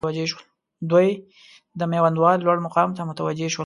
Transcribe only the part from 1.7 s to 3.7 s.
د میوندوال لوړ مقام ته متوجه شول.